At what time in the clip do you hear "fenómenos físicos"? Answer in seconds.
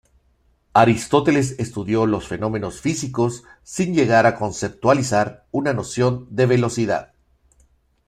2.27-3.43